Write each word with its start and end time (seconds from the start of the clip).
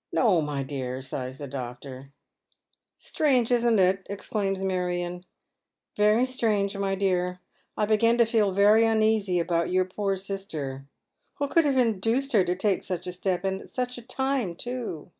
"No, 0.12 0.40
my 0.40 0.62
dear," 0.62 1.02
sighs 1.02 1.38
the 1.38 1.48
doctor. 1.48 2.12
*' 2.56 2.98
Strange, 3.10 3.50
isn't 3.50 3.80
it?" 3.80 4.06
exclaims 4.08 4.62
Marion. 4.62 5.24
"Very 5.96 6.24
strange, 6.24 6.76
my 6.76 6.94
dear. 6.94 7.40
I 7.76 7.84
begin 7.86 8.16
to 8.18 8.24
feel 8.24 8.52
very 8.52 8.84
uneasy 8.86 9.40
about 9.40 9.72
your 9.72 9.84
poor 9.84 10.14
sister. 10.16 10.86
What 11.38 11.50
could 11.50 11.64
have 11.64 11.78
induced 11.78 12.32
her 12.32 12.44
to 12.44 12.54
take 12.54 12.84
such 12.84 13.08
a 13.08 13.12
step? 13.12 13.44
At 13.44 13.70
such 13.70 13.98
a 13.98 14.02
time, 14.02 14.54
too 14.54 15.10